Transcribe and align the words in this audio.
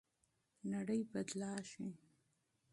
نړۍ 0.71 1.01
بدلیږي. 1.11 1.87